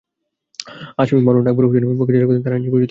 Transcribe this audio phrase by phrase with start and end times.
[0.97, 2.79] আসামি মাওলানা আকবর হোসেনের পক্ষে জেরা করেন তাঁর আইনজীবী মাহবুব হোসেন।